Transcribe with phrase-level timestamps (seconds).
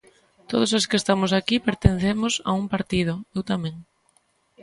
[0.49, 3.75] Todos os que estamos aquí pertencemos a un partido, eu tamén.